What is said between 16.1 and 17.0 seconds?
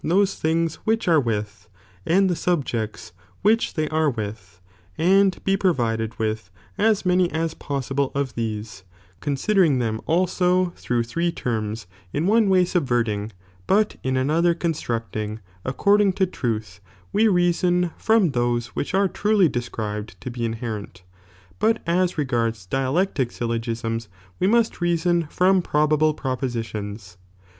to truth